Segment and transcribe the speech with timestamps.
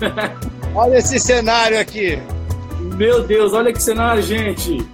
[0.74, 2.18] olha esse cenário aqui.
[2.96, 4.86] Meu Deus, olha que cenário, gente.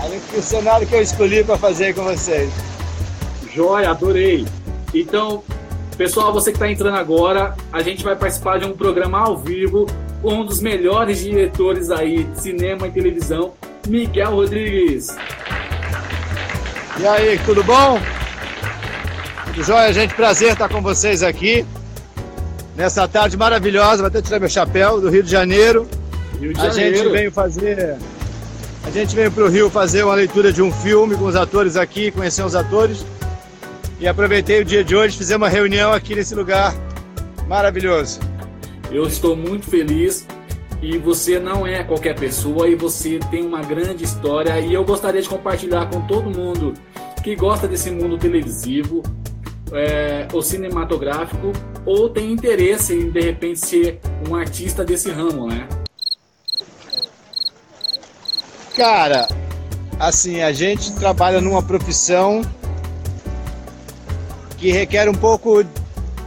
[0.00, 2.50] Olha que cenário que eu escolhi para fazer com vocês.
[3.52, 4.46] Joia, adorei.
[4.92, 5.42] Então,
[5.96, 9.86] pessoal, você que está entrando agora, a gente vai participar de um programa ao vivo
[10.22, 13.52] com um dos melhores diretores aí de cinema e televisão,
[13.86, 15.16] Miguel Rodrigues.
[16.98, 18.00] E aí, tudo bom?
[19.46, 20.14] Tudo jóia, gente?
[20.14, 21.64] Prazer estar com vocês aqui.
[22.76, 25.88] Nessa tarde maravilhosa, vou até tirar meu chapéu, do Rio de Janeiro.
[26.38, 26.96] Rio de a Janeiro.
[26.96, 27.96] gente veio fazer.
[28.84, 31.76] A gente veio para o Rio fazer uma leitura de um filme com os atores
[31.76, 33.04] aqui, conhecer os atores.
[33.98, 36.74] E aproveitei o dia de hoje, fizemos uma reunião aqui nesse lugar
[37.48, 38.20] maravilhoso.
[38.90, 40.26] Eu estou muito feliz
[40.82, 45.22] e você não é qualquer pessoa e você tem uma grande história e eu gostaria
[45.22, 46.74] de compartilhar com todo mundo
[47.24, 49.02] que gosta desse mundo televisivo
[49.72, 51.52] é, ou cinematográfico
[51.86, 55.66] ou tem interesse em de repente ser um artista desse ramo, né?
[58.76, 59.26] Cara,
[59.98, 62.42] assim, a gente trabalha numa profissão
[64.58, 65.64] que requer um pouco,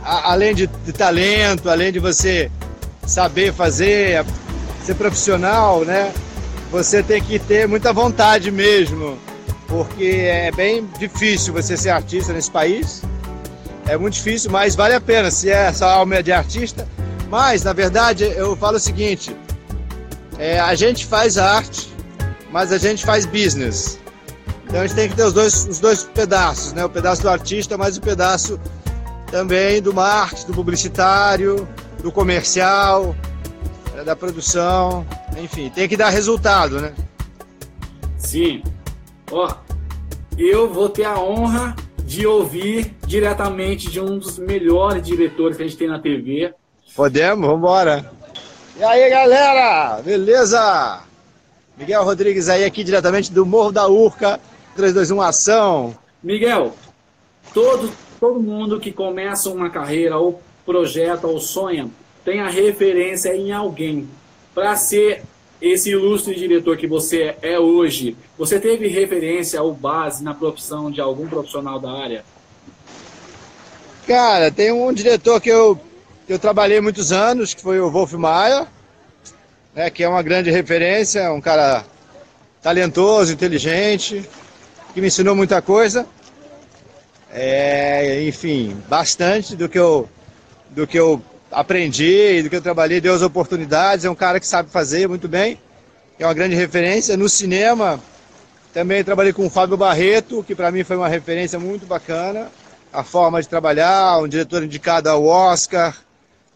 [0.04, 2.50] a- além de, de talento, além de você
[3.06, 4.26] saber fazer,
[4.84, 6.12] ser profissional, né?
[6.72, 9.18] Você tem que ter muita vontade mesmo,
[9.68, 13.02] porque é bem difícil você ser artista nesse país.
[13.90, 16.88] É muito difícil, mas vale a pena se é essa alma de artista.
[17.28, 19.36] Mas, na verdade, eu falo o seguinte:
[20.38, 21.92] é, a gente faz arte,
[22.52, 24.00] mas a gente faz business.
[24.68, 26.86] Então a gente tem que ter os dois, os dois pedaços, né?
[26.86, 28.59] O pedaço do artista, mas o pedaço
[29.31, 31.68] também do marketing, do publicitário,
[32.03, 33.16] do comercial,
[33.96, 35.03] né, da produção,
[35.36, 36.94] enfim, tem que dar resultado, né?
[38.20, 38.62] Sim.
[39.31, 39.52] Ó,
[40.38, 41.76] eu vou ter a honra
[42.10, 46.52] de ouvir diretamente de um dos melhores diretores que a gente tem na TV.
[46.96, 47.48] Podemos?
[47.48, 48.12] Vambora!
[48.75, 50.02] E aí, galera?
[50.02, 51.03] Beleza?
[51.78, 54.40] Miguel Rodrigues aí aqui diretamente do Morro da Urca,
[54.75, 55.96] 321 Ação.
[56.24, 56.74] Miguel,
[57.53, 61.92] todo, todo mundo que começa uma carreira ou projeta ou sonha
[62.25, 64.09] tem a referência em alguém.
[64.56, 65.22] Para ser
[65.62, 71.02] esse ilustre diretor que você é hoje, você teve referência ou base na profissão de
[71.02, 72.24] algum profissional da área?
[74.08, 75.80] Cara, tem um diretor que eu,
[76.28, 78.68] eu trabalhei muitos anos, que foi o Wolf Maia,
[79.75, 81.86] né, que é uma grande referência, um cara
[82.62, 84.28] talentoso, inteligente,
[84.94, 86.08] que me ensinou muita coisa.
[87.31, 90.09] É, enfim, bastante do que eu,
[90.72, 91.22] do que eu
[91.52, 94.06] aprendi, do que eu trabalhei, deu as oportunidades.
[94.06, 95.60] É um cara que sabe fazer muito bem,
[96.18, 97.18] é uma grande referência.
[97.18, 98.00] No cinema,
[98.74, 102.52] também trabalhei com o Fábio Barreto, que para mim foi uma referência muito bacana.
[102.92, 105.96] A forma de trabalhar, um diretor indicado ao Oscar,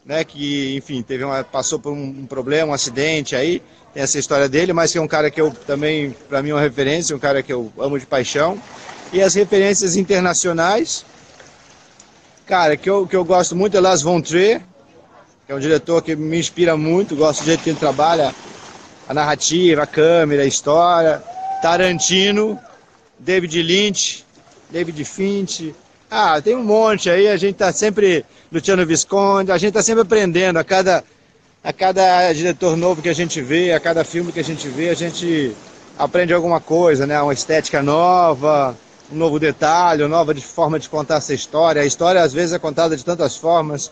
[0.06, 3.62] né, que, enfim, teve uma, passou por um, problema, um acidente aí,
[3.94, 6.54] tem essa história dele, mas que é um cara que eu também, para mim, é
[6.54, 8.60] uma referência, um cara que eu amo de paixão.
[9.12, 11.06] E as referências internacionais,
[12.48, 14.62] cara, que eu, que eu gosto muito é Las Von Trier,
[15.46, 18.34] que é um diretor que me inspira muito, gosto do jeito que ele trabalha,
[19.08, 21.22] a narrativa, a câmera, a história.
[21.62, 22.59] Tarantino,
[23.18, 24.26] David Lynch,
[24.70, 25.74] David Finch.
[26.09, 30.02] Ah, tem um monte aí, a gente tá sempre, Luciano Visconde, a gente tá sempre
[30.02, 31.04] aprendendo, a cada,
[31.64, 34.90] a cada diretor novo que a gente vê, a cada filme que a gente vê,
[34.90, 35.56] a gente
[35.98, 37.22] aprende alguma coisa, né?
[37.22, 38.78] Uma estética nova,
[39.12, 41.81] um novo detalhe, uma nova forma de contar essa história.
[41.81, 43.92] A história às vezes é contada de tantas formas,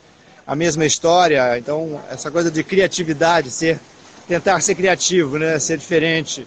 [0.52, 1.58] a mesma história.
[1.58, 3.80] Então, essa coisa de criatividade, ser
[4.28, 5.58] tentar ser criativo, né?
[5.58, 6.46] Ser diferente.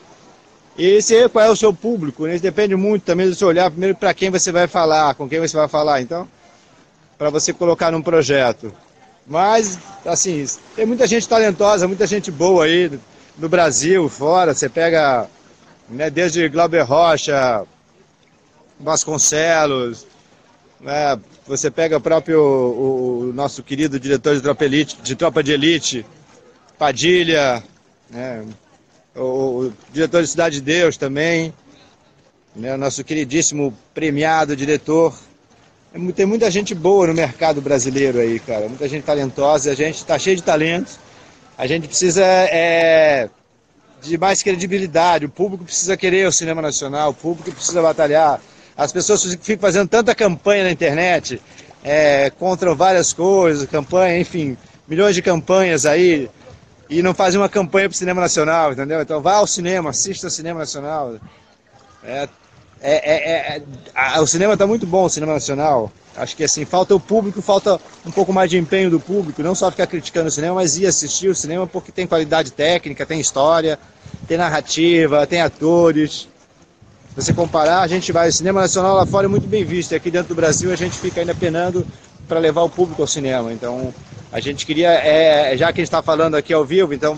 [0.77, 2.39] E ser qual é o seu público, né?
[2.39, 5.57] Depende muito também do seu olhar primeiro para quem você vai falar, com quem você
[5.57, 6.03] vai falar.
[6.03, 6.29] Então,
[7.17, 8.75] para você colocar num projeto.
[9.27, 10.45] Mas, assim,
[10.77, 12.93] tem muita gente talentosa, muita gente boa aí
[13.39, 14.53] no Brasil, fora.
[14.53, 15.27] Você pega
[15.89, 17.65] né, desde Glauber Rocha,
[18.79, 20.07] Vasconcelos,
[20.85, 25.53] né, você pega próprio o, o nosso querido diretor de tropa, elite, de tropa de
[25.53, 26.07] elite,
[26.79, 27.65] Padilha,
[28.11, 28.45] né,
[29.17, 31.53] o, o diretor de Cidade de Deus também,
[32.55, 35.19] né, nosso queridíssimo premiado diretor.
[36.15, 40.19] Tem muita gente boa no mercado brasileiro aí, cara, muita gente talentosa, a gente está
[40.19, 40.99] cheio de talentos.
[41.57, 43.31] A gente precisa é,
[44.03, 48.41] de mais credibilidade, o público precisa querer o cinema nacional, o público precisa batalhar.
[48.77, 51.41] As pessoas ficam fazendo tanta campanha na internet
[51.83, 54.57] é, contra várias coisas, campanha, enfim,
[54.89, 56.29] milhões de campanhas aí,
[56.89, 59.01] e não fazem uma campanha para o cinema nacional, entendeu?
[59.01, 61.17] Então vá ao cinema, assista ao cinema nacional.
[62.03, 62.29] É,
[62.81, 63.63] é, é, é,
[63.95, 65.91] a, o cinema está muito bom, o cinema nacional.
[66.17, 69.55] Acho que assim, falta o público, falta um pouco mais de empenho do público, não
[69.55, 73.19] só ficar criticando o cinema, mas ir assistir o cinema porque tem qualidade técnica, tem
[73.19, 73.79] história,
[74.29, 76.29] tem narrativa, tem atores.
[77.15, 79.93] Se você comparar, a gente vai, o cinema nacional lá fora é muito bem visto,
[79.93, 81.87] e aqui dentro do Brasil a gente fica ainda penando
[82.27, 83.53] para levar o público ao cinema.
[83.53, 83.95] Então,
[84.33, 87.17] a gente queria, é, já que a gente está falando aqui ao vivo, então,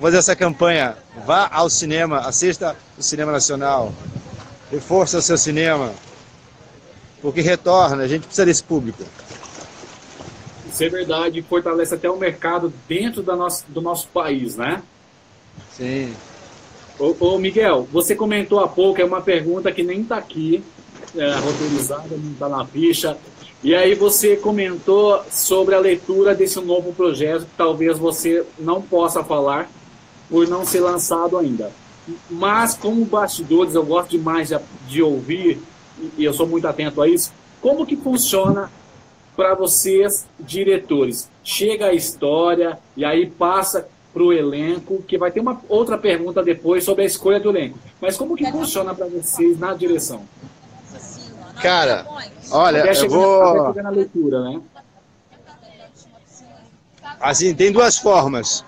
[0.00, 0.96] fazer essa campanha.
[1.24, 3.92] Vá ao cinema, assista o cinema nacional,
[4.72, 5.92] reforça o seu cinema,
[7.22, 9.04] porque retorna, a gente precisa desse público.
[10.68, 14.82] Isso é verdade, fortalece até o mercado dentro da nossa, do nosso país, né?
[15.76, 16.12] Sim.
[16.98, 20.62] Ô, ô, Miguel, você comentou há pouco, é uma pergunta que nem está aqui,
[21.16, 23.16] é, roteirizada, não está na ficha.
[23.62, 29.22] E aí você comentou sobre a leitura desse novo projeto, que talvez você não possa
[29.22, 29.70] falar
[30.28, 31.72] por não ser lançado ainda.
[32.30, 34.58] Mas como bastidores, eu gosto demais de,
[34.88, 35.60] de ouvir
[36.16, 38.70] e eu sou muito atento a isso, como que funciona
[39.36, 41.30] para vocês, diretores?
[41.44, 46.42] Chega a história e aí passa para o elenco, que vai ter uma outra pergunta
[46.42, 47.78] depois sobre a escolha do elenco.
[48.00, 50.22] Mas como que funciona para vocês na direção?
[51.62, 52.06] Cara,
[52.50, 53.74] olha, eu vou...
[53.74, 54.60] Na leitura, né?
[57.20, 58.64] Assim, tem duas formas,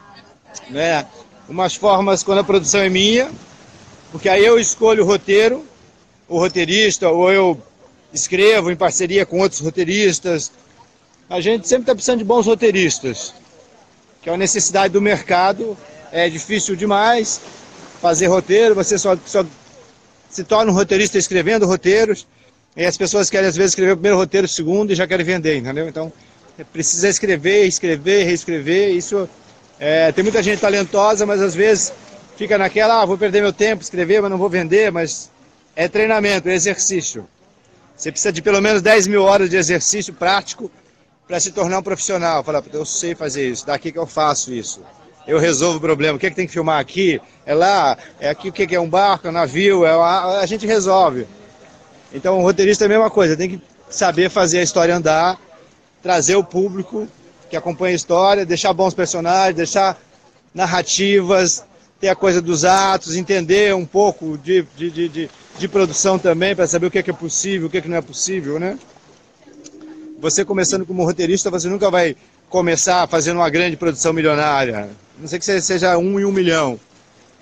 [0.69, 1.07] né?
[1.49, 3.31] Umas formas quando a produção é minha,
[4.11, 5.65] porque aí eu escolho o roteiro
[6.31, 7.61] o roteirista, ou eu
[8.13, 10.53] escrevo em parceria com outros roteiristas.
[11.29, 13.35] A gente sempre está precisando de bons roteiristas,
[14.22, 15.76] que é uma necessidade do mercado.
[16.12, 17.40] É difícil demais
[18.00, 19.44] fazer roteiro, você só, só
[20.31, 22.26] se torna um roteirista escrevendo roteiros,
[22.76, 25.26] e as pessoas querem às vezes escrever o primeiro roteiro, o segundo e já querem
[25.26, 25.88] vender, entendeu?
[25.88, 26.12] Então,
[26.72, 28.94] precisa escrever, escrever, reescrever.
[28.94, 29.28] Isso
[29.78, 31.93] é, tem muita gente talentosa, mas às vezes
[32.37, 35.31] fica naquela, ah, vou perder meu tempo escrever, mas não vou vender, mas
[35.75, 37.28] é treinamento, é exercício.
[37.96, 40.70] Você precisa de pelo menos 10 mil horas de exercício prático
[41.31, 42.43] para se tornar um profissional.
[42.43, 44.81] Falar, eu sei fazer isso, daqui que eu faço isso.
[45.29, 46.17] Eu resolvo o problema.
[46.17, 47.21] O que, é que tem que filmar aqui?
[47.47, 47.97] É lá?
[48.19, 49.87] É aqui o que, é um barco, é um navio?
[49.87, 50.41] É uma...
[50.41, 51.29] A gente resolve.
[52.12, 55.38] Então o roteirista é a mesma coisa, tem que saber fazer a história andar,
[56.03, 57.06] trazer o público
[57.49, 59.97] que acompanha a história, deixar bons personagens, deixar
[60.53, 61.65] narrativas,
[62.00, 65.31] ter a coisa dos atos, entender um pouco de, de, de, de
[65.61, 67.88] de produção também, para saber o que é, que é possível, o que, é que
[67.88, 68.79] não é possível, né?
[70.20, 72.14] Você começando como roteirista, você nunca vai
[72.49, 74.90] começar fazendo uma grande produção milionária.
[75.19, 76.78] Não sei que você seja um em um milhão.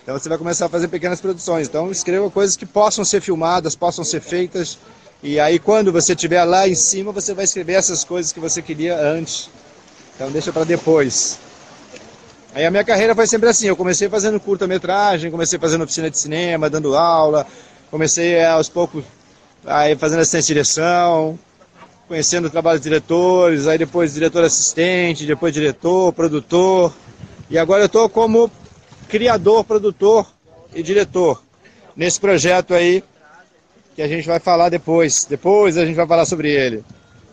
[0.03, 1.67] Então você vai começar a fazer pequenas produções.
[1.67, 4.79] Então escreva coisas que possam ser filmadas, possam ser feitas.
[5.23, 8.63] E aí quando você estiver lá em cima, você vai escrever essas coisas que você
[8.63, 9.51] queria antes.
[10.15, 11.39] Então deixa para depois.
[12.55, 13.67] Aí a minha carreira foi sempre assim.
[13.67, 17.45] Eu comecei fazendo curta-metragem, comecei fazendo oficina de cinema, dando aula,
[17.91, 19.03] Comecei aos poucos
[19.65, 21.39] aí fazendo assistência de direção,
[22.09, 26.93] conhecendo o trabalho dos diretores, aí depois diretor assistente, depois diretor, produtor.
[27.51, 28.51] E agora eu estou como
[29.09, 30.27] criador, produtor
[30.75, 31.43] e diretor
[31.95, 33.05] nesse projeto aí
[33.95, 35.27] que a gente vai falar depois.
[35.27, 36.83] Depois a gente vai falar sobre ele.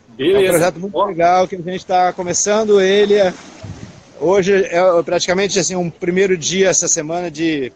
[0.09, 0.39] Beleza.
[0.39, 3.15] É um projeto muito legal que a gente está começando ele.
[4.19, 7.71] Hoje é praticamente assim um primeiro dia essa semana de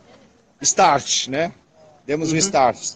[0.61, 1.51] start, né?
[2.05, 2.35] Demos uhum.
[2.35, 2.93] um start.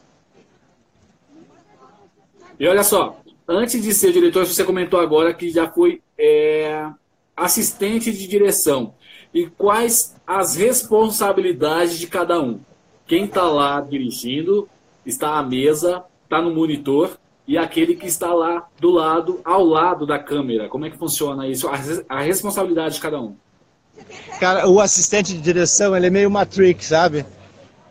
[2.59, 6.87] E olha só, antes de ser diretor, você comentou agora que já foi é,
[7.35, 8.93] assistente de direção.
[9.33, 12.59] E quais as responsabilidades de cada um?
[13.07, 14.67] Quem está lá dirigindo,
[15.05, 20.05] está à mesa, está no monitor, e aquele que está lá do lado, ao lado
[20.05, 20.69] da câmera.
[20.69, 21.67] Como é que funciona isso?
[21.67, 23.35] A, a responsabilidade de cada um.
[24.39, 27.25] Cara, o assistente de direção, ele é meio Matrix, sabe?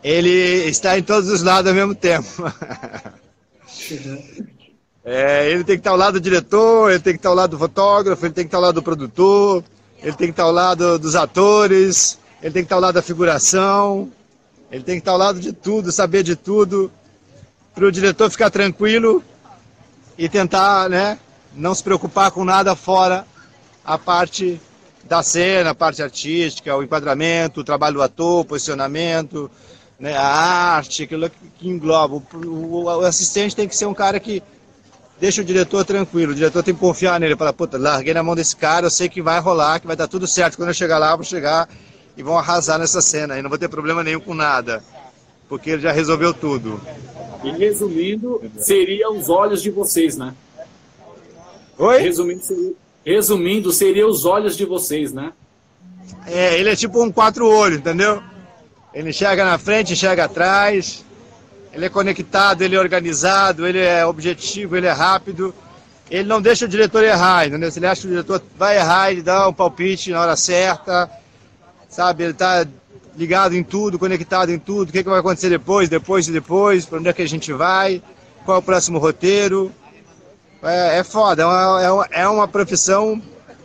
[0.03, 0.29] ele
[0.67, 2.27] está em todos os lados ao mesmo tempo.
[5.05, 7.51] É, ele tem que estar ao lado do diretor, ele tem que estar ao lado
[7.51, 9.63] do fotógrafo, ele tem que estar ao lado do produtor,
[10.01, 13.01] ele tem que estar ao lado dos atores, ele tem que estar ao lado da
[13.01, 14.09] figuração,
[14.71, 16.89] ele tem que estar ao lado de tudo, saber de tudo,
[17.75, 19.23] para o diretor ficar tranquilo
[20.17, 21.19] e tentar né,
[21.53, 23.25] não se preocupar com nada fora
[23.83, 24.59] a parte
[25.03, 29.51] da cena, a parte artística, o enquadramento, o trabalho do ator, o posicionamento,
[29.99, 32.15] né, a arte, aquilo que engloba.
[32.15, 34.41] O, o, o, assistente tem que ser um cara que
[35.19, 36.31] deixa o diretor tranquilo.
[36.31, 37.35] O diretor tem que confiar nele.
[37.35, 40.07] Falar, puta, larguei na mão desse cara, eu sei que vai rolar, que vai dar
[40.07, 40.57] tudo certo.
[40.57, 41.69] Quando eu chegar lá, eu vou chegar
[42.17, 43.37] e vão arrasar nessa cena.
[43.37, 44.83] E não vou ter problema nenhum com nada.
[45.47, 46.79] Porque ele já resolveu tudo.
[47.43, 50.33] E resumindo, seria os olhos de vocês, né?
[51.77, 52.01] Oi?
[52.01, 52.73] Resumindo, seria,
[53.05, 55.33] resumindo, seria os olhos de vocês, né?
[56.25, 58.21] É, ele é tipo um quatro olhos, entendeu?
[58.93, 61.03] Ele enxerga na frente, enxerga atrás.
[61.73, 65.53] Ele é conectado, ele é organizado, ele é objetivo, ele é rápido.
[66.09, 67.71] ele não deixa o diretor errar, entendeu?
[67.71, 71.09] Se ele acha que o diretor vai errar, ele dá um palpite na hora certa,
[71.89, 72.23] sabe?
[72.23, 72.65] Ele está
[73.15, 76.85] ligado em tudo, conectado em tudo, o que, que vai acontecer depois, depois e depois,
[76.85, 78.01] para onde é que a gente vai,
[78.45, 79.71] qual é o próximo roteiro.
[80.61, 83.21] É, é foda, é uma, é, uma, é profissão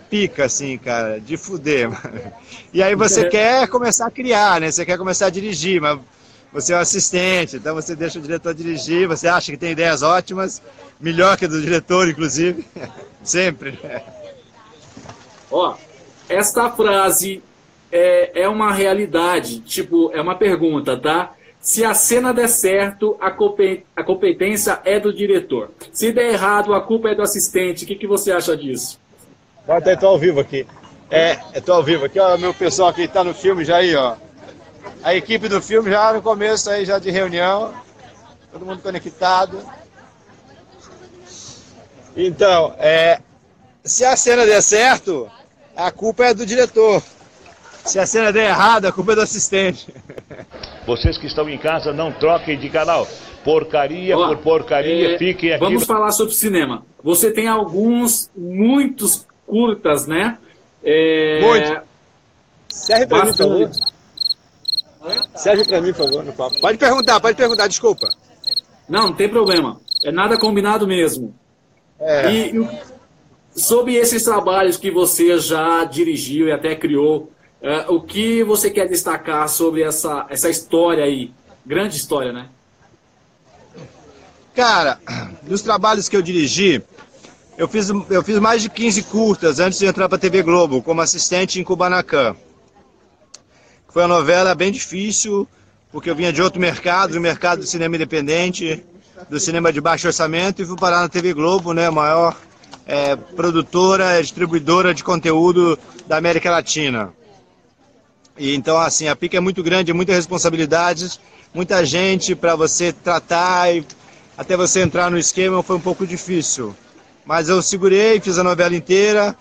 [0.09, 1.89] pica, assim, cara, de fuder.
[1.93, 2.33] Mano.
[2.73, 3.29] E aí você é.
[3.29, 4.71] quer começar a criar, né?
[4.71, 5.99] Você quer começar a dirigir, mas
[6.53, 10.03] você é o assistente, então você deixa o diretor dirigir, você acha que tem ideias
[10.03, 10.63] ótimas,
[10.99, 12.67] melhor que a do diretor, inclusive.
[13.23, 13.79] Sempre.
[15.51, 15.77] Ó,
[16.29, 17.43] esta frase
[17.93, 21.35] é, é uma realidade, tipo, é uma pergunta, tá?
[21.61, 23.35] Se a cena der certo, a,
[23.97, 25.71] a competência é do diretor.
[25.93, 27.85] Se der errado, a culpa é do assistente.
[27.85, 28.99] O que, que você acha disso?
[29.67, 30.67] Bota aí, tô ao vivo aqui.
[31.11, 33.95] É, eu tô ao vivo aqui, ó, meu pessoal que tá no filme já aí,
[33.95, 34.17] ó.
[35.03, 37.75] A equipe do filme já no começo aí, já de reunião.
[38.53, 39.59] Todo mundo conectado.
[42.17, 43.21] Então, é,
[43.85, 45.31] se a cena der certo,
[45.77, 47.03] a culpa é do diretor.
[47.85, 49.95] Se a cena der errado, a culpa é do assistente.
[50.87, 53.07] Vocês que estão em casa, não troquem de canal.
[53.45, 55.65] Porcaria por porcaria, é, fiquem aqui.
[55.65, 56.85] Vamos falar sobre cinema.
[57.03, 60.39] Você tem alguns, muitos curtas, né?
[60.83, 61.41] É...
[61.41, 61.81] Muito.
[62.69, 63.71] Serve para mim.
[65.39, 66.61] Serve para mim, por favor, no papo.
[66.61, 68.09] Pode perguntar, pode perguntar, desculpa.
[68.89, 69.81] Não, não tem problema.
[70.05, 71.35] É nada combinado mesmo.
[72.01, 72.31] É.
[72.33, 72.69] E
[73.55, 77.31] sobre esses trabalhos que você já dirigiu e até criou,
[77.63, 81.33] é, o que você quer destacar sobre essa, essa história aí?
[81.65, 82.49] Grande história, né?
[84.55, 84.99] Cara,
[85.47, 86.83] nos trabalhos que eu dirigi,
[87.57, 90.83] eu fiz, eu fiz mais de 15 curtas antes de entrar para a TV Globo,
[90.83, 92.35] como assistente em Kubanacan.
[93.91, 95.49] Foi uma novela bem difícil,
[95.91, 98.85] porque eu vinha de outro mercado, do mercado do cinema independente,
[99.31, 102.37] do cinema de baixo orçamento, e fui parar na TV Globo, né, maior
[102.87, 107.15] é, produtora, distribuidora de conteúdo da América Latina.
[108.37, 111.19] E então, assim, a pica é muito grande, muitas responsabilidades,
[111.55, 113.87] muita gente para você tratar e
[114.37, 116.77] até você entrar no esquema foi um pouco difícil.
[117.25, 119.35] Mas eu segurei, fiz a novela inteira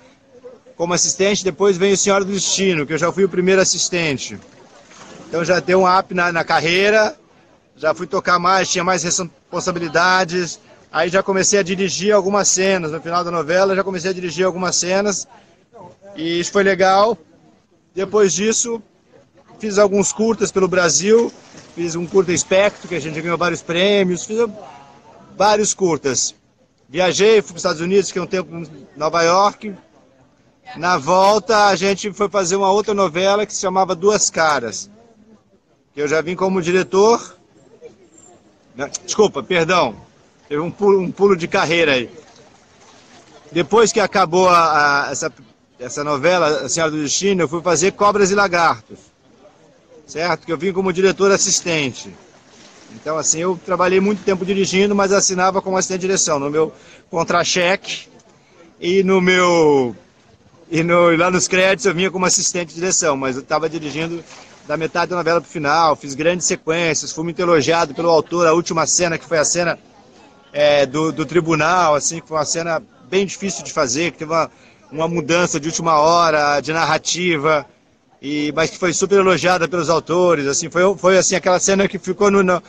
[0.77, 4.39] como assistente, depois veio o Senhora do Destino, que eu já fui o primeiro assistente.
[5.27, 7.17] Então já deu um up na, na carreira,
[7.75, 10.60] já fui tocar mais, tinha mais responsabilidades.
[10.91, 12.91] Aí já comecei a dirigir algumas cenas.
[12.91, 15.27] No final da novela já comecei a dirigir algumas cenas.
[16.15, 17.17] E isso foi legal.
[17.93, 18.81] Depois disso,
[19.60, 21.34] fiz alguns curtas pelo Brasil,
[21.75, 24.38] fiz um curta espectro, que a gente ganhou vários prêmios, fiz
[25.36, 26.36] vários curtas.
[26.88, 29.75] Viajei, fui para os Estados Unidos, fiquei um tempo em Nova York.
[30.75, 34.89] Na volta, a gente foi fazer uma outra novela que se chamava Duas Caras.
[35.93, 37.38] Que eu já vim como diretor.
[39.03, 39.95] Desculpa, perdão.
[40.47, 42.09] Teve um pulo, um pulo de carreira aí.
[43.51, 45.31] Depois que acabou a, a, essa
[45.79, 48.97] essa novela, A Senhora do Destino, eu fui fazer Cobras e Lagartos,
[50.07, 50.45] certo?
[50.45, 52.13] Que eu vim como diretor assistente.
[52.95, 56.74] Então, assim, eu trabalhei muito tempo dirigindo, mas assinava como assistente de direção, no meu
[57.09, 58.07] contra-cheque
[58.79, 59.95] e no meu...
[60.69, 64.24] E, no, lá nos créditos eu vinha como assistente de direção, mas eu estava dirigindo
[64.67, 68.45] da metade da novela para o final, fiz grandes sequências, fui muito elogiado pelo autor,
[68.45, 69.79] a última cena, que foi a cena
[70.51, 74.31] é, do, do tribunal, assim, que foi uma cena bem difícil de fazer, que teve
[74.31, 74.51] uma,
[74.91, 77.65] uma mudança de última hora de narrativa
[78.21, 82.00] e mas que foi super elogiada pelos autores assim foi foi assim aquela cena que
[82.00, 82.62] ficou no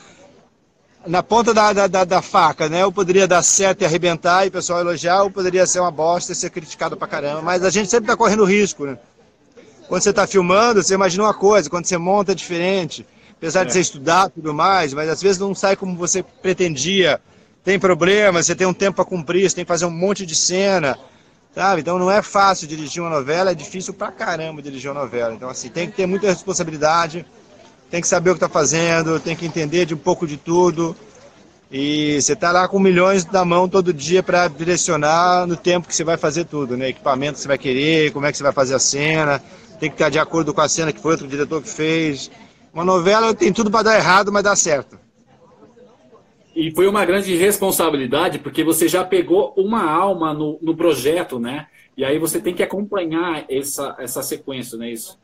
[1.08, 2.82] na ponta da, da, da, faca, né?
[2.82, 6.32] Eu poderia dar certo e arrebentar e o pessoal elogiar, ou poderia ser uma bosta
[6.32, 7.40] e ser criticado pra caramba.
[7.42, 8.98] Mas a gente sempre tá correndo risco, né?
[9.88, 13.06] Quando você tá filmando, você imagina uma coisa, quando você monta é diferente.
[13.36, 13.64] Apesar é.
[13.64, 17.20] de você estudar tudo mais, mas às vezes não sai como você pretendia.
[17.64, 20.34] Tem problema, você tem um tempo para cumprir, você tem que fazer um monte de
[20.34, 20.98] cena.
[21.54, 21.80] Sabe?
[21.80, 25.32] Então não é fácil dirigir uma novela, é difícil pra caramba dirigir uma novela.
[25.32, 27.24] Então, assim, tem que ter muita responsabilidade,
[27.90, 30.94] tem que saber o que está fazendo, tem que entender de um pouco de tudo.
[31.70, 35.94] E você está lá com milhões na mão todo dia para direcionar no tempo que
[35.94, 36.88] você vai fazer tudo, né?
[36.88, 39.42] Equipamento que você vai querer, como é que você vai fazer a cena,
[39.78, 42.30] tem que estar de acordo com a cena que foi outro diretor que fez.
[42.72, 44.98] Uma novela tem tudo para dar errado, mas dá certo.
[46.56, 51.66] E foi uma grande responsabilidade, porque você já pegou uma alma no, no projeto, né?
[51.96, 55.18] E aí você tem que acompanhar essa, essa sequência, não é isso?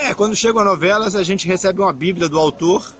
[0.00, 2.94] É, quando chegam novelas, a gente recebe uma bíblia do autor,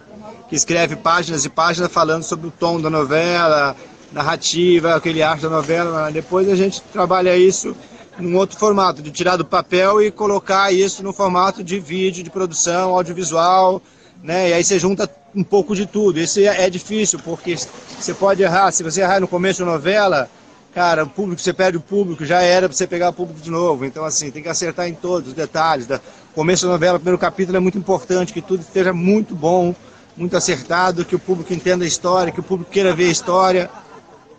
[0.48, 3.76] que escreve páginas e páginas falando sobre o tom da novela,
[4.12, 6.10] narrativa, o que ele acha da novela.
[6.10, 7.76] Depois a gente trabalha isso
[8.18, 12.30] num outro formato, de tirar do papel e colocar isso no formato de vídeo, de
[12.30, 13.80] produção, audiovisual,
[14.20, 14.48] né?
[14.48, 16.18] E aí você junta um pouco de tudo.
[16.18, 18.72] Isso é, é difícil, porque você pode errar.
[18.72, 20.28] Se você errar no começo da novela,
[20.74, 23.50] cara, o público, você perde o público, já era para você pegar o público de
[23.52, 23.84] novo.
[23.84, 25.86] Então, assim, tem que acertar em todos os detalhes.
[25.86, 26.00] Da
[26.38, 29.74] começo da novela, primeiro capítulo é muito importante, que tudo esteja muito bom,
[30.16, 33.68] muito acertado, que o público entenda a história, que o público queira ver a história.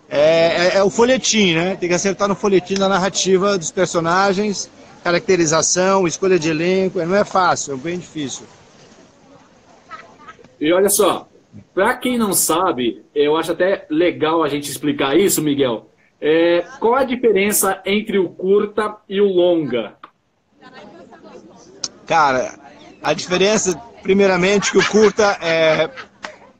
[0.10, 1.76] É, é, é o folhetim, né?
[1.76, 4.72] Tem que acertar no folhetim da narrativa dos personagens,
[5.04, 7.04] caracterização, escolha de elenco.
[7.04, 8.46] Não é fácil, é bem difícil.
[10.58, 11.28] E olha só,
[11.74, 15.90] para quem não sabe, eu acho até legal a gente explicar isso, Miguel.
[16.22, 20.00] É, qual a diferença entre o curta e o longa?
[22.10, 22.60] Cara,
[23.04, 25.90] a diferença, primeiramente, que o curta é.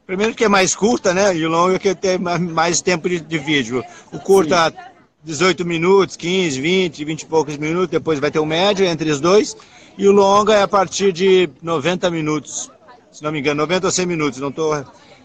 [0.06, 1.36] Primeiro que é mais curta, né?
[1.36, 3.84] E o longa que tem mais tempo de, de vídeo.
[4.12, 4.78] O curta, Sim.
[5.24, 9.20] 18 minutos, 15, 20, 20 e poucos minutos, depois vai ter o médio entre os
[9.20, 9.58] dois.
[9.98, 12.72] E o longa é a partir de 90 minutos
[13.12, 14.74] se não me engano, 90 ou 100 minutos, não estou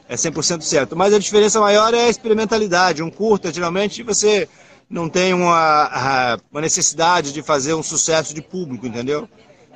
[0.08, 0.96] é 100% certo.
[0.96, 3.02] Mas a diferença maior é a experimentalidade.
[3.02, 4.48] Um curta, geralmente, você
[4.88, 9.28] não tem uma, uma necessidade de fazer um sucesso de público, entendeu?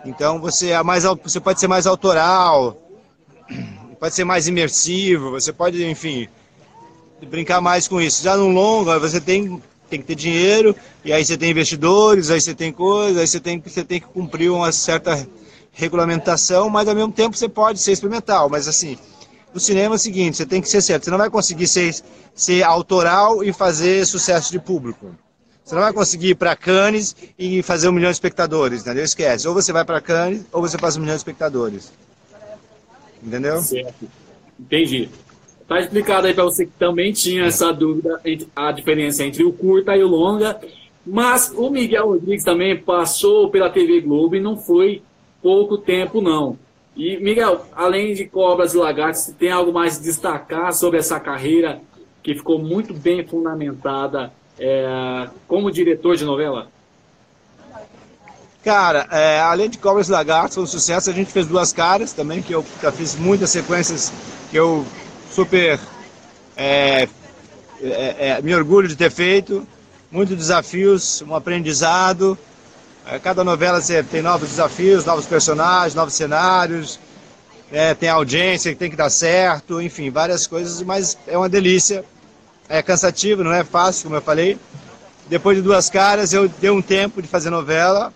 [0.04, 2.80] Então você, é mais, você pode ser mais autoral,
[3.98, 6.28] pode ser mais imersivo, você pode, enfim,
[7.26, 8.22] brincar mais com isso.
[8.22, 10.74] Já no longo, você tem, tem que ter dinheiro,
[11.04, 14.06] e aí você tem investidores, aí você tem coisas, aí você tem, você tem que
[14.06, 15.26] cumprir uma certa
[15.72, 18.48] regulamentação, mas ao mesmo tempo você pode ser experimental.
[18.48, 18.96] Mas assim,
[19.52, 21.94] no cinema é o seguinte, você tem que ser certo, você não vai conseguir ser,
[22.34, 25.14] ser autoral e fazer sucesso de público.
[25.68, 29.04] Você não vai conseguir ir para Cannes e fazer um milhão de espectadores, entendeu?
[29.04, 29.46] Esquece.
[29.46, 31.92] Ou você vai para Cannes ou você faz um milhão de espectadores.
[33.22, 33.60] Entendeu?
[33.60, 34.08] Certo.
[34.58, 35.10] Entendi.
[35.68, 38.18] Tá explicado aí para você que também tinha essa dúvida,
[38.56, 40.58] a diferença entre o curta e o longa.
[41.06, 45.02] Mas o Miguel Rodrigues também passou pela TV Globo e não foi
[45.42, 46.58] pouco tempo, não.
[46.96, 51.78] E, Miguel, além de Cobras e Lagartos, tem algo mais a destacar sobre essa carreira
[52.22, 56.68] que ficou muito bem fundamentada é, como diretor de novela?
[58.64, 61.08] Cara, é, além de Cobras e Lagartos, foi um sucesso.
[61.08, 64.12] A gente fez Duas Caras também, que eu já fiz muitas sequências
[64.50, 64.84] que eu
[65.30, 65.78] super
[66.56, 67.08] é,
[67.80, 69.66] é, é me orgulho de ter feito.
[70.10, 72.36] Muitos desafios, um aprendizado.
[73.06, 77.00] É, cada novela você tem novos desafios, novos personagens, novos cenários,
[77.72, 82.04] é, tem audiência que tem que dar certo, enfim, várias coisas, mas é uma delícia.
[82.68, 84.58] É cansativo, não é fácil, como eu falei.
[85.28, 88.12] Depois de duas caras, eu dei um tempo de fazer novela.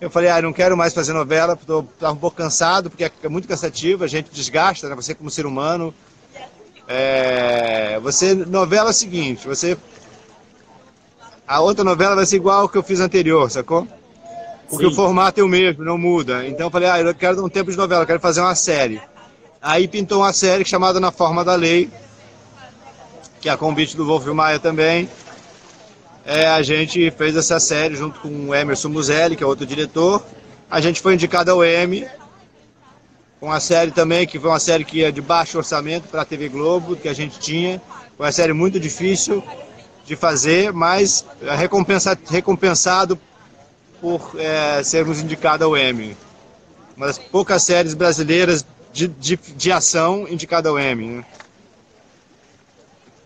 [0.00, 3.46] Eu falei, ah, não quero mais fazer novela, estou um pouco cansado, porque é muito
[3.46, 4.96] cansativo, a gente desgasta, né?
[4.96, 5.94] você como ser humano.
[6.88, 9.78] É, você, novela é o seguinte, você...
[11.46, 13.86] A outra novela vai ser igual ao que eu fiz anterior, sacou?
[14.72, 14.90] porque Sim.
[14.92, 16.48] o formato é o mesmo, não muda.
[16.48, 19.02] Então eu falei, ah, eu quero dar um tempo de novela, quero fazer uma série.
[19.60, 21.90] Aí pintou uma série chamada Na Forma da Lei,
[23.42, 25.10] que é a convite do Wolf Maia também.
[26.24, 30.24] É, a gente fez essa série junto com o Emerson Muselli, que é outro diretor.
[30.70, 32.06] A gente foi indicado ao M,
[33.40, 36.24] com a série também, que foi uma série que é de baixo orçamento para a
[36.24, 37.82] TV Globo, que a gente tinha.
[38.16, 39.42] Foi uma série muito difícil
[40.06, 41.26] de fazer, mas
[41.58, 43.18] recompensa, recompensado
[44.00, 46.16] por é, sermos indicados ao Emmy.
[46.96, 51.06] Uma das poucas séries brasileiras de, de, de ação indicada ao Emmy.
[51.08, 51.24] Né?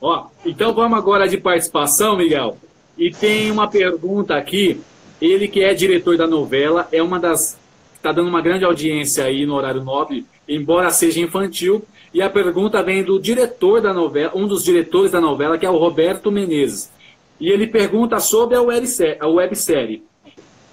[0.00, 2.58] Ó, então vamos agora de participação, Miguel.
[2.96, 4.80] E tem uma pergunta aqui.
[5.20, 7.58] Ele que é diretor da novela, é uma das.
[7.94, 11.84] está dando uma grande audiência aí no horário nobre, embora seja infantil.
[12.12, 15.70] E a pergunta vem do diretor da novela, um dos diretores da novela, que é
[15.70, 16.90] o Roberto Menezes.
[17.38, 20.02] E ele pergunta sobre a websérie.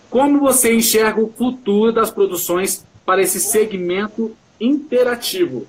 [0.10, 5.68] Como você enxerga o futuro das produções para esse segmento interativo?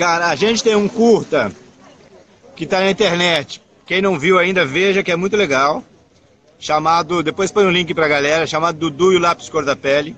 [0.00, 1.52] Cara, a gente tem um curta
[2.56, 3.60] que está na internet.
[3.84, 5.84] Quem não viu ainda, veja que é muito legal.
[6.58, 9.76] Chamado, depois põe um link para a galera, chamado Dudu e o Lápis Cor da
[9.76, 10.16] Pele.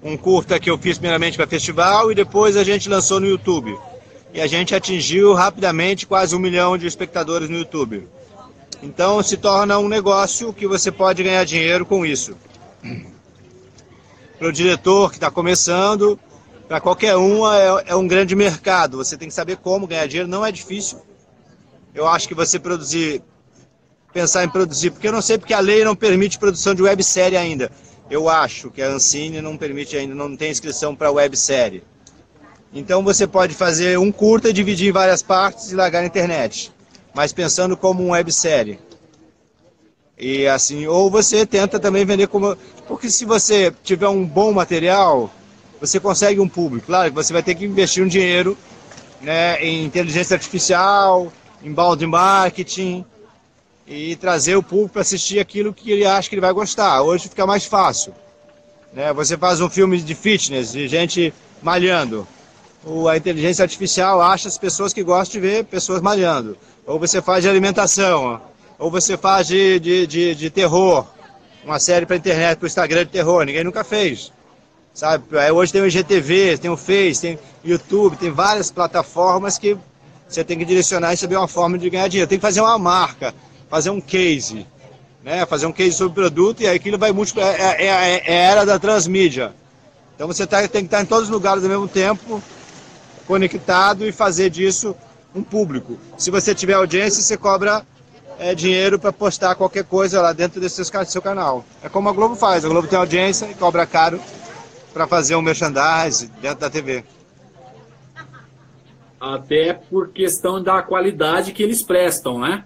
[0.00, 3.76] Um curta que eu fiz primeiramente para festival e depois a gente lançou no YouTube.
[4.32, 8.06] E a gente atingiu rapidamente quase um milhão de espectadores no YouTube.
[8.84, 12.36] Então se torna um negócio que você pode ganhar dinheiro com isso.
[14.38, 16.16] Para o diretor que está começando,
[16.72, 18.96] para qualquer um é, é, um grande mercado.
[18.96, 21.02] Você tem que saber como ganhar dinheiro, não é difícil.
[21.94, 23.22] Eu acho que você produzir,
[24.10, 27.36] pensar em produzir, porque eu não sei porque a lei não permite produção de websérie
[27.36, 27.70] ainda.
[28.08, 31.84] Eu acho que a Ancine não permite ainda, não tem inscrição para websérie.
[32.72, 36.72] Então você pode fazer um curta, dividir em várias partes e largar na internet
[37.12, 38.78] mas pensando como uma websérie.
[40.16, 42.56] E assim, ou você tenta também vender como.
[42.88, 45.30] Porque se você tiver um bom material,
[45.82, 46.86] você consegue um público.
[46.86, 48.56] Claro que você vai ter que investir um dinheiro
[49.20, 53.04] né, em inteligência artificial, embalde de marketing
[53.84, 57.02] e trazer o público para assistir aquilo que ele acha que ele vai gostar.
[57.02, 58.14] Hoje fica mais fácil.
[58.92, 59.12] Né?
[59.12, 62.28] Você faz um filme de fitness, de gente malhando.
[63.10, 66.56] a inteligência artificial acha as pessoas que gostam de ver pessoas malhando.
[66.86, 68.40] Ou você faz de alimentação,
[68.78, 71.08] ou você faz de, de, de, de terror,
[71.64, 74.32] uma série para internet, para o Instagram de terror, ninguém nunca fez.
[74.94, 75.24] Sabe?
[75.54, 79.76] Hoje tem o IGTV, tem o Face, tem YouTube, tem várias plataformas que
[80.28, 82.28] você tem que direcionar e saber uma forma de ganhar dinheiro.
[82.28, 83.34] Tem que fazer uma marca,
[83.70, 84.66] fazer um case,
[85.24, 85.46] né?
[85.46, 87.58] fazer um case sobre o produto e aí aquilo vai multiplicar.
[87.58, 89.54] É, é, é, é a era da transmídia.
[90.14, 92.42] Então você tá, tem que estar em todos os lugares ao mesmo tempo,
[93.26, 94.94] conectado e fazer disso
[95.34, 95.98] um público.
[96.18, 97.82] Se você tiver audiência, você cobra
[98.38, 101.64] é, dinheiro para postar qualquer coisa lá dentro desse seu canal.
[101.82, 102.62] É como a Globo faz.
[102.62, 104.20] A Globo tem audiência e cobra caro
[104.92, 107.04] para fazer um merchandising dentro da TV.
[109.20, 112.64] Até por questão da qualidade que eles prestam, né?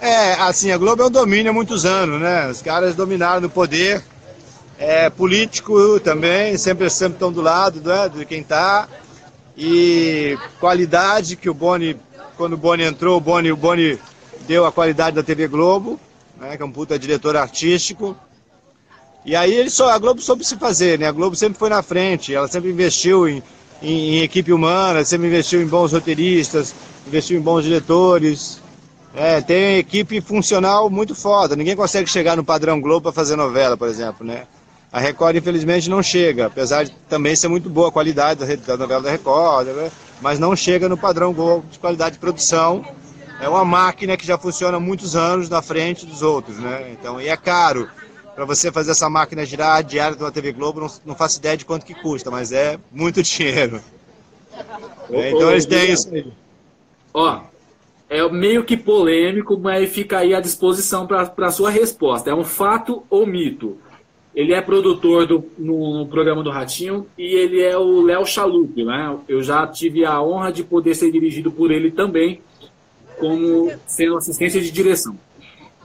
[0.00, 2.48] É, assim, a Globo é um domínio há muitos anos, né?
[2.48, 4.02] Os caras dominaram o poder
[4.78, 8.88] é, político também, sempre, sempre estão do lado né, de quem está.
[9.56, 11.96] E qualidade que o Boni,
[12.36, 13.98] quando o Boni entrou, o Boni, o Boni
[14.46, 15.98] deu a qualidade da TV Globo,
[16.36, 18.16] né, que é um puta diretor artístico.
[19.28, 21.06] E aí ele só, a Globo soube se fazer, né?
[21.06, 23.42] A Globo sempre foi na frente, ela sempre investiu em,
[23.82, 26.74] em, em equipe humana, sempre investiu em bons roteiristas,
[27.06, 28.58] investiu em bons diretores.
[29.14, 31.54] É, tem equipe funcional muito foda.
[31.54, 34.44] Ninguém consegue chegar no padrão Globo para fazer novela, por exemplo, né?
[34.90, 39.02] A Record, infelizmente, não chega, apesar de também ser muito boa a qualidade da, novela
[39.02, 39.90] da Record, né?
[40.22, 42.82] mas não chega no padrão Globo de qualidade de produção.
[43.42, 46.96] É uma máquina que já funciona muitos anos na frente dos outros, né?
[46.98, 47.90] Então, e é caro
[48.38, 51.64] para você fazer essa máquina girar diária da TV Globo, não, não faço ideia de
[51.64, 53.80] quanto que custa, mas é muito dinheiro.
[55.10, 56.24] É, então eles têm isso aí.
[57.12, 57.40] Ó,
[58.08, 62.30] é meio que polêmico, mas fica aí à disposição para a sua resposta.
[62.30, 63.76] É um fato ou mito?
[64.32, 68.84] Ele é produtor do, no, no, programa do Ratinho e ele é o Léo Chalup,
[68.84, 69.18] né?
[69.26, 72.40] Eu já tive a honra de poder ser dirigido por ele também,
[73.18, 75.18] como sendo assistência de direção.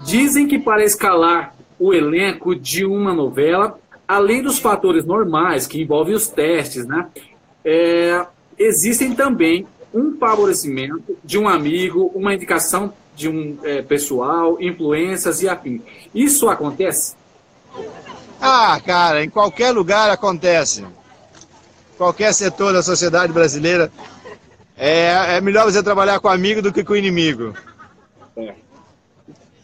[0.05, 6.15] Dizem que para escalar o elenco de uma novela, além dos fatores normais que envolvem
[6.15, 7.09] os testes, né?
[7.65, 8.25] É,
[8.57, 15.49] existem também um favorecimento de um amigo, uma indicação de um é, pessoal, influências e
[15.49, 15.81] afim.
[16.15, 17.15] Isso acontece?
[18.39, 20.85] Ah, cara, em qualquer lugar acontece.
[21.97, 23.91] Qualquer setor da sociedade brasileira
[24.77, 27.53] é, é melhor você trabalhar com amigo do que com inimigo.
[28.37, 28.62] É.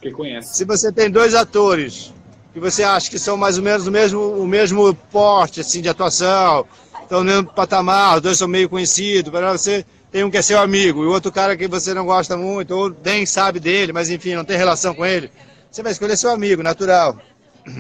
[0.01, 0.55] Quem conhece.
[0.55, 2.13] Se você tem dois atores
[2.53, 5.89] que você acha que são mais ou menos o mesmo, o mesmo porte assim, de
[5.89, 6.65] atuação,
[7.03, 10.41] estão no mesmo patamar, os dois são meio conhecidos, para você tem um que é
[10.41, 13.93] seu amigo e o outro cara que você não gosta muito, ou nem sabe dele,
[13.93, 15.31] mas enfim, não tem relação com ele,
[15.69, 17.17] você vai escolher seu amigo, natural.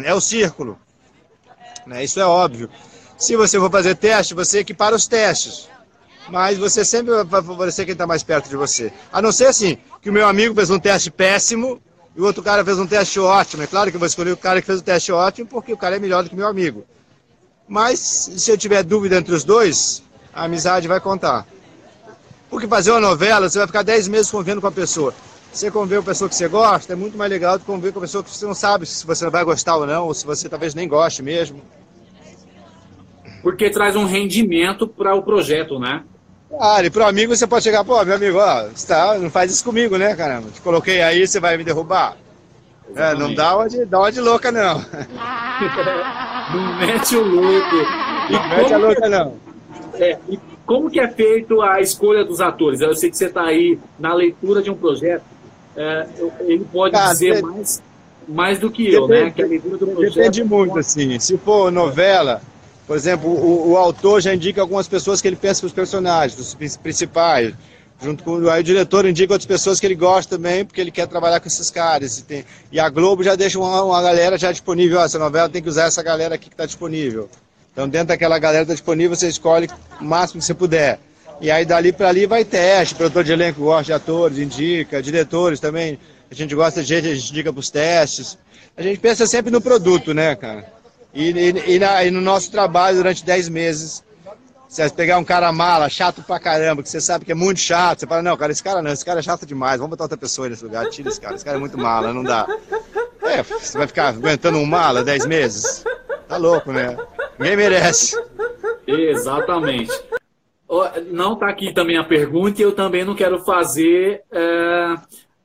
[0.03, 0.77] É o círculo.
[1.87, 2.03] Né?
[2.03, 2.69] Isso é óbvio.
[3.17, 5.67] Se você for fazer teste, você equipara os testes.
[6.29, 8.93] Mas você sempre vai favorecer quem está mais perto de você.
[9.11, 11.81] A não ser assim, que o meu amigo fez um teste péssimo
[12.19, 13.63] e o outro cara fez um teste ótimo.
[13.63, 15.77] É claro que eu vou escolher o cara que fez o teste ótimo porque o
[15.77, 16.83] cara é melhor do que meu amigo.
[17.65, 20.03] Mas se eu tiver dúvida entre os dois,
[20.33, 21.47] a amizade vai contar.
[22.49, 25.13] Porque fazer uma novela, você vai ficar 10 meses convivendo com a pessoa.
[25.53, 27.93] Você conviver com a pessoa que você gosta é muito mais legal do que conviver
[27.93, 30.25] com a pessoa que você não sabe se você vai gostar ou não, ou se
[30.25, 31.61] você talvez nem goste mesmo.
[33.41, 36.03] Porque traz um rendimento para o projeto, né?
[36.57, 39.51] Ah, e pro amigo você pode chegar, pô, meu amigo, ó, você tá, não faz
[39.51, 40.49] isso comigo, né, caramba?
[40.49, 42.17] Te coloquei aí, você vai me derrubar?
[42.95, 44.79] É, não dá uma, de, dá uma de louca, não.
[46.53, 47.75] não mete o louco.
[48.29, 49.35] E não mete a louca, é, não.
[49.93, 52.81] É, e como que é feito a escolha dos atores?
[52.81, 55.23] Eu sei que você está aí na leitura de um projeto,
[55.77, 56.07] é,
[56.41, 57.83] ele pode Cara, dizer depende, mais,
[58.27, 59.31] mais do que eu, depende, né?
[59.31, 61.19] Que a leitura do projeto depende muito, assim.
[61.19, 62.41] Se for novela,
[62.89, 66.39] por exemplo, o, o, autor já indica algumas pessoas que ele pensa para os personagens,
[66.39, 67.53] os principais.
[68.01, 71.05] Junto com aí o diretor indica outras pessoas que ele gosta também, porque ele quer
[71.05, 72.17] trabalhar com esses caras.
[72.17, 74.97] E, tem, e a Globo já deixa uma, uma galera já disponível.
[74.97, 77.29] Ó, essa novela tem que usar essa galera aqui que está disponível.
[77.71, 79.69] Então, dentro daquela galera que está disponível, você escolhe
[80.01, 80.99] o máximo que você puder.
[81.39, 82.95] E aí, dali para ali, vai teste.
[82.95, 84.99] Produtor de elenco gosta de atores, indica.
[84.99, 85.99] Diretores também.
[86.31, 88.35] A gente gosta de gente, a gente indica para os testes.
[88.75, 90.78] A gente pensa sempre no produto, né, cara?
[91.13, 94.03] E, e, e, na, e no nosso trabalho, durante 10 meses,
[94.67, 98.01] você pegar um cara mala, chato pra caramba, que você sabe que é muito chato,
[98.01, 100.17] você fala, não, cara, esse cara não, esse cara é chato demais, vamos botar outra
[100.17, 102.45] pessoa nesse lugar, tira esse cara, esse cara é muito mala, não dá.
[103.23, 105.83] É, você vai ficar aguentando um mala 10 meses?
[106.27, 106.95] Tá louco, né?
[107.39, 108.15] Ninguém merece.
[108.85, 109.91] Exatamente.
[111.11, 114.95] Não está aqui também a pergunta e eu também não quero fazer é,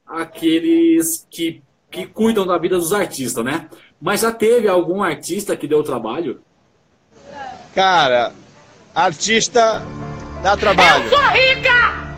[0.07, 3.68] aqueles que, que cuidam da vida dos artistas, né?
[4.05, 6.43] Mas já teve algum artista que deu trabalho?
[7.75, 8.35] Cara,
[8.95, 9.83] artista
[10.43, 11.05] dá trabalho.
[11.05, 12.14] Eu sou rica!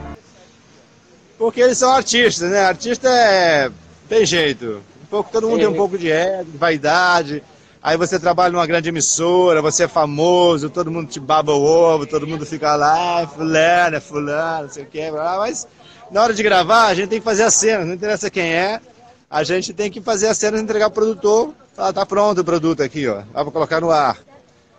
[1.38, 2.64] Porque eles são artistas, né?
[2.64, 3.70] Artista é.
[4.08, 4.82] tem jeito.
[5.00, 5.60] Um pouco, todo mundo é.
[5.60, 7.40] tem um pouco de ego, vaidade.
[7.80, 12.04] Aí você trabalha numa grande emissora, você é famoso, todo mundo te baba o ovo,
[12.04, 15.68] todo mundo fica lá, ah, fulano, é fulano, não sei o que, mas
[16.10, 18.80] na hora de gravar a gente tem que fazer a cena, não interessa quem é,
[19.30, 22.82] a gente tem que fazer a cena, entregar pro produtor, falar, tá pronto o produto
[22.82, 24.18] aqui, ó, dá pra colocar no ar.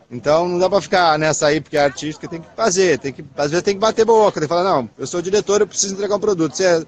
[0.10, 3.24] Então não dá pra ficar nessa aí, porque é artista tem que fazer, tem que,
[3.38, 5.94] às vezes tem que bater boca, tem que falar, não, eu sou diretor, eu preciso
[5.94, 6.56] entregar um produto.
[6.56, 6.86] Você,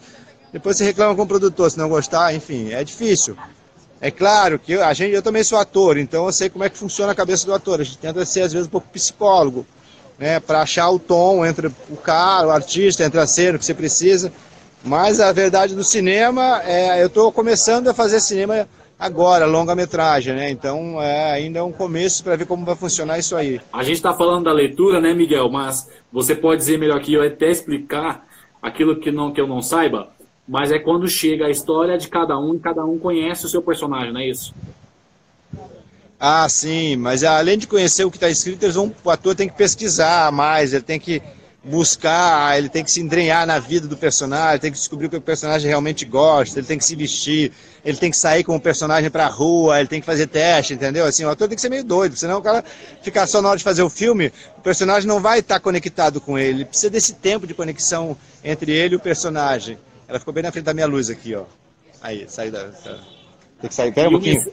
[0.52, 3.38] depois você reclama com o produtor, se não gostar, enfim, é difícil.
[4.02, 6.70] É claro que eu, a gente, eu também sou ator, então eu sei como é
[6.70, 7.82] que funciona a cabeça do ator.
[7.82, 9.68] A gente tenta ser, às vezes, um pouco psicólogo,
[10.18, 10.40] né?
[10.40, 13.74] Para achar o tom entre o cara, o artista, entre a cena, o que você
[13.74, 14.32] precisa.
[14.82, 18.66] Mas a verdade do cinema, é, eu estou começando a fazer cinema
[19.00, 20.52] agora, longa-metragem, né?
[20.52, 23.62] Então é, ainda é um começo para ver como vai funcionar isso aí.
[23.72, 25.50] A gente está falando da leitura, né, Miguel?
[25.50, 28.28] Mas você pode dizer melhor que eu até explicar
[28.62, 30.10] aquilo que, não, que eu não saiba
[30.50, 33.62] mas é quando chega a história de cada um e cada um conhece o seu
[33.62, 34.52] personagem, não é isso?
[36.20, 39.56] Ah, sim, mas além de conhecer o que está escrito, vão, o ator tem que
[39.56, 41.22] pesquisar mais, ele tem que
[41.70, 45.18] buscar, ele tem que se entranhar na vida do personagem, tem que descobrir o que
[45.18, 47.52] o personagem realmente gosta, ele tem que se vestir,
[47.86, 50.74] ele tem que sair com o personagem para a rua, ele tem que fazer teste,
[50.74, 51.06] entendeu?
[51.06, 52.64] Assim, o ator tem que ser meio doido, senão o cara
[53.02, 56.20] ficar só na hora de fazer o filme, o personagem não vai estar tá conectado
[56.20, 59.78] com ele, ele precisa desse tempo de conexão entre ele e o personagem.
[60.08, 61.44] Ela ficou bem na frente da minha luz aqui, ó.
[62.02, 62.70] Aí, sai da.
[63.62, 63.94] Tem que sair.
[63.94, 64.44] Pera um pouquinho.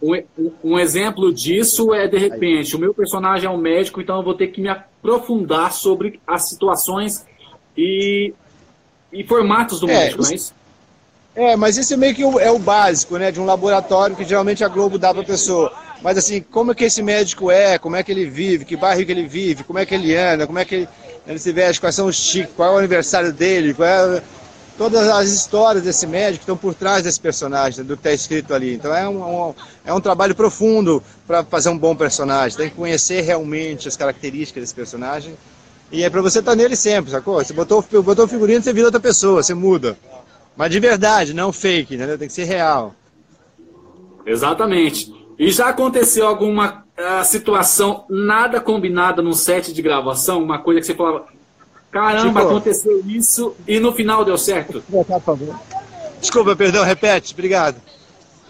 [0.00, 0.22] Um,
[0.62, 4.34] um, exemplo disso é, de repente, o meu personagem é um médico, então eu vou
[4.34, 7.24] ter que me aprofundar sobre as situações
[7.76, 8.32] e,
[9.12, 10.54] e formatos do é, médico, não é isso?
[11.34, 13.32] É, mas é meio que é o básico, né?
[13.32, 15.72] De um laboratório que geralmente a Globo dá para a pessoa.
[16.00, 19.04] Mas assim, como é que esse médico é, como é que ele vive, que bairro
[19.04, 20.88] que ele vive, como é que ele anda, como é que ele,
[21.26, 24.22] ele se veste, quais são os chiques, qual é o aniversário dele, qual é
[24.76, 28.74] todas as histórias desse médico estão por trás desse personagem, do que está escrito ali.
[28.74, 32.56] Então é um, um é um trabalho profundo para fazer um bom personagem.
[32.56, 35.34] Tem que conhecer realmente as características desse personagem.
[35.92, 37.42] E é para você estar tá nele sempre, sacou?
[37.42, 39.96] Você botou, botou o figurino, você vira outra pessoa, você muda.
[40.56, 42.18] Mas de verdade, não fake, entendeu?
[42.18, 42.94] Tem que ser real.
[44.26, 45.12] Exatamente.
[45.38, 50.42] E já aconteceu alguma uh, situação nada combinada no set de gravação?
[50.42, 51.26] Uma coisa que você falava,
[51.94, 54.82] Caramba, tipo, aconteceu isso e no final deu certo.
[56.20, 57.76] Desculpa, perdão, repete, obrigado.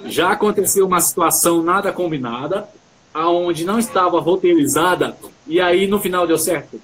[0.07, 2.67] Já aconteceu uma situação nada combinada,
[3.13, 5.15] aonde não estava roteirizada,
[5.47, 6.81] e aí no final deu certo?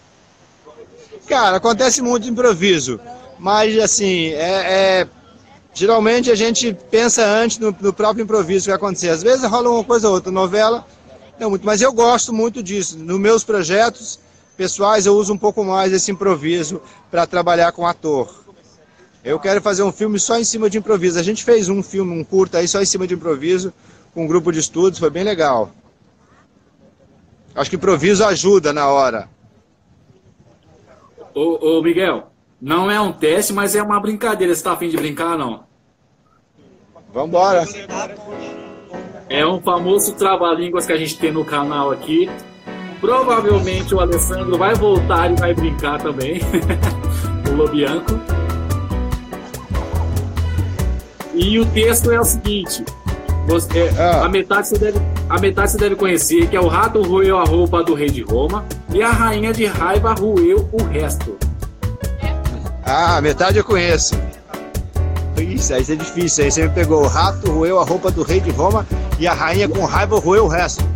[1.27, 3.01] Cara, acontece muito improviso,
[3.39, 5.09] mas assim, é, é
[5.73, 9.09] geralmente a gente pensa antes no, no, próprio improviso que vai acontecer.
[9.09, 10.87] Às vezes rola uma coisa ou outra, novela,
[11.39, 12.99] não muito, mas eu gosto muito disso.
[12.99, 14.19] Nos meus projetos,
[14.61, 18.45] pessoais, eu uso um pouco mais esse improviso para trabalhar com ator.
[19.25, 21.19] Eu quero fazer um filme só em cima de improviso.
[21.19, 23.73] A gente fez um filme, um curta aí só em cima de improviso,
[24.13, 25.71] com um grupo de estudos, foi bem legal.
[27.55, 29.31] Acho que improviso ajuda na hora.
[31.35, 34.55] Ô, ô Miguel, não é um teste, mas é uma brincadeira.
[34.55, 35.65] Você tá afim de brincar não?
[37.11, 37.65] Vambora.
[39.27, 42.29] É um famoso trava-línguas que a gente tem no canal aqui.
[43.01, 46.41] Provavelmente o Alessandro vai voltar e vai brincar também.
[47.51, 48.21] o Lobianco.
[51.35, 52.85] E o texto é o seguinte:
[53.47, 54.27] você, ah.
[54.27, 57.45] a, metade você deve, a metade você deve conhecer, que é o rato roeu a
[57.45, 61.39] roupa do rei de Roma e a rainha de raiva roeu o resto.
[62.85, 64.15] Ah, a metade eu conheço.
[65.39, 66.45] Isso, aí é difícil.
[66.45, 67.03] Aí você me pegou.
[67.03, 68.87] O rato roeu a roupa do rei de Roma
[69.19, 70.90] e a rainha com raiva roeu o resto.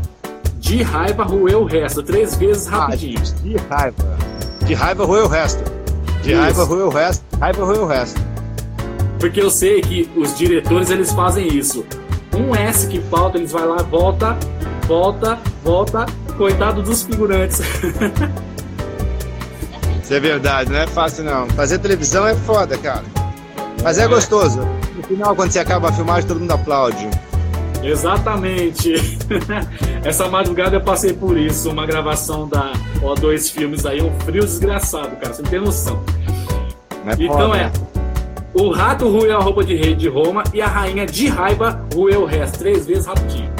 [0.64, 3.20] De raiva roeu o resto, três vezes ah, rapidinho.
[3.20, 4.18] Ah, de raiva.
[4.64, 5.62] De raiva roeu o resto.
[6.22, 6.40] De Isso.
[6.40, 7.22] raiva roeu o resto.
[7.38, 8.18] Raiva roeu o resto.
[9.20, 11.84] Porque eu sei que os diretores eles fazem isso.
[12.34, 14.38] Um S que falta, eles vai lá, volta,
[14.86, 16.06] volta, volta.
[16.38, 17.60] Coitado dos figurantes.
[20.02, 21.46] Isso é verdade, não é fácil não.
[21.50, 23.04] Fazer televisão é foda, cara.
[23.82, 24.60] Mas é, é gostoso.
[24.96, 27.08] No final, quando você acaba a filmagem, todo mundo aplaude.
[27.84, 28.94] Exatamente.
[30.04, 35.16] Essa madrugada eu passei por isso, uma gravação da O2 Filmes aí, um frio desgraçado,
[35.16, 36.02] cara, você não tem noção.
[37.06, 37.70] É então é,
[38.54, 42.22] o rato ruiu a roupa de rei de Roma e a rainha de raiva ruiu
[42.22, 43.52] o resto, três vezes rapidinho.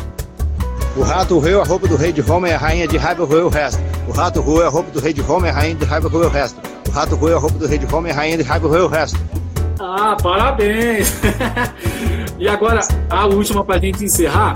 [0.97, 3.47] O rato roeu a roupa do rei de Roma e a rainha de raiva roeu
[3.47, 3.83] o resto.
[4.07, 6.27] O rato roeu a roupa do rei de Roma e a rainha de raiva roeu
[6.27, 6.61] o resto.
[6.89, 8.85] O rato roeu a roupa do rei de Roma e a rainha de raiva roeu
[8.85, 9.19] o resto.
[9.81, 11.13] Ah, parabéns!
[12.39, 14.55] e agora, a última pra gente encerrar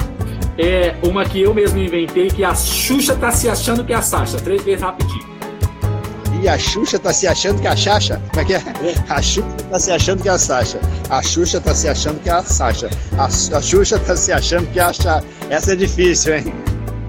[0.59, 4.03] é uma que eu mesmo inventei, que a Xuxa tá se achando que é a
[4.03, 4.39] Sasha.
[4.39, 5.29] Três vezes rapidinho.
[6.43, 8.23] E a Xuxa tá se achando que é a Sasha?
[8.31, 8.63] Como é que é?
[9.09, 10.81] A Xuxa tá se achando que é a Sasha.
[11.11, 12.91] A Xuxa tá se achando que é a Sasha.
[13.19, 15.25] A, Xuxa tá se achando que é a Sasha.
[15.51, 16.55] Essa é difícil, hein?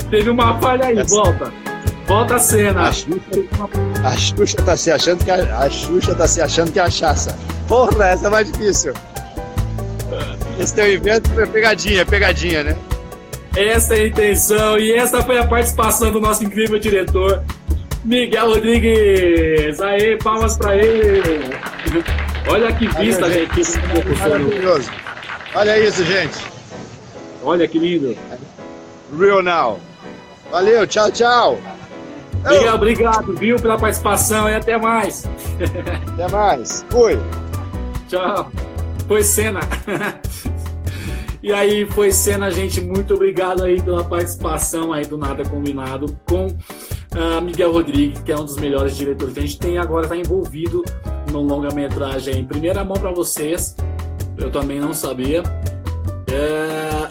[0.10, 1.16] Teve uma falha aí, Essa...
[1.16, 1.54] volta.
[2.08, 2.88] Volta a cena.
[2.88, 3.20] A Xuxa,
[4.04, 6.90] a Xuxa tá se achando que a, a Xuxa tá se achando que é a
[6.90, 7.38] Chassa.
[7.68, 8.94] Porra, essa é mais difícil.
[10.60, 12.78] Esse teu evento foi pegadinha, pegadinha, né?
[13.56, 17.44] Essa é a intenção e essa foi a participação do nosso incrível diretor,
[18.04, 19.80] Miguel Rodrigues.
[19.80, 21.56] Aê, palmas para ele.
[22.48, 23.64] Olha que vista, Olha, gente.
[23.64, 24.20] gente.
[24.20, 24.92] Maravilhoso.
[25.56, 26.38] Olha isso, gente.
[27.42, 28.16] Olha que lindo.
[29.18, 29.80] Real now.
[30.52, 31.60] Valeu, tchau, tchau.
[32.44, 35.26] Miguel, obrigado, viu, pela participação e até mais.
[36.14, 36.86] Até mais.
[36.90, 37.20] Fui.
[38.08, 38.52] Tchau.
[39.10, 39.60] Foi cena.
[41.42, 42.82] E aí foi cena, gente.
[42.82, 48.36] Muito obrigado aí pela participação aí do Nada Combinado com uh, Miguel Rodrigues, que é
[48.36, 50.84] um dos melhores diretores que a gente tem agora, está envolvido
[51.32, 53.74] no longa-metragem em primeira mão para vocês.
[54.38, 55.42] Eu também não sabia.
[56.30, 57.10] É...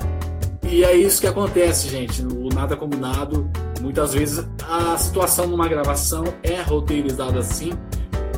[0.70, 2.22] E é isso que acontece, gente.
[2.22, 7.72] O Nada Combinado, muitas vezes a situação numa gravação é roteirizada assim,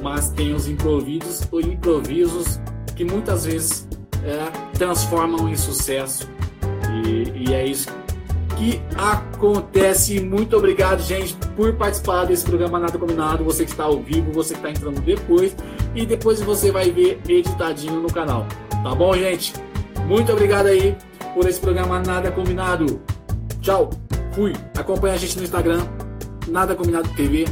[0.00, 2.60] mas tem os improvisos, os improvisos
[3.00, 3.88] que muitas vezes
[4.22, 6.28] é, transformam em sucesso.
[7.02, 7.88] E, e, é isso
[8.58, 10.20] que acontece.
[10.20, 13.42] Muito obrigado, gente, por participar desse programa Nada Combinado.
[13.42, 15.56] Você que está ao vivo, você que está entrando depois.
[15.94, 18.46] E depois você vai ver editadinho no canal.
[18.82, 19.54] Tá bom, gente?
[20.06, 20.94] Muito obrigado aí
[21.32, 23.00] por esse programa Nada Combinado.
[23.62, 23.88] Tchau,
[24.32, 24.52] fui.
[24.76, 25.86] Acompanhe a gente no Instagram,
[26.48, 27.46] Nada Combinado TV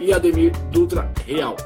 [0.00, 1.56] e Ademir Dutra Real.